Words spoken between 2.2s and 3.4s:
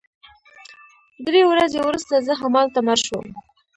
زه همالته مړ شوم